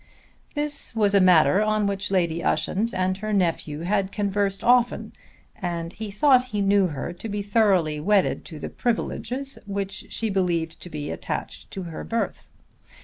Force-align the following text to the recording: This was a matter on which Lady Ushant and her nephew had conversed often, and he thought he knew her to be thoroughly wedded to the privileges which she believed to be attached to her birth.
This 0.55 0.95
was 0.95 1.13
a 1.13 1.21
matter 1.21 1.61
on 1.61 1.85
which 1.85 2.09
Lady 2.09 2.43
Ushant 2.43 2.91
and 2.91 3.17
her 3.17 3.31
nephew 3.31 3.81
had 3.81 4.11
conversed 4.11 4.63
often, 4.63 5.13
and 5.55 5.93
he 5.93 6.09
thought 6.09 6.45
he 6.45 6.59
knew 6.59 6.87
her 6.87 7.13
to 7.13 7.29
be 7.29 7.43
thoroughly 7.43 7.99
wedded 7.99 8.43
to 8.45 8.57
the 8.57 8.69
privileges 8.69 9.59
which 9.67 10.07
she 10.09 10.31
believed 10.31 10.79
to 10.81 10.89
be 10.89 11.11
attached 11.11 11.69
to 11.69 11.83
her 11.83 12.03
birth. 12.03 12.49